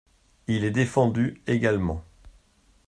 Il 0.47 0.63
est 0.63 0.71
défendu 0.71 1.43
également. 1.45 2.03